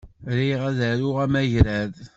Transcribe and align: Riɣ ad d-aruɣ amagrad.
Riɣ 0.37 0.61
ad 0.69 0.73
d-aruɣ 0.77 1.17
amagrad. 1.25 1.93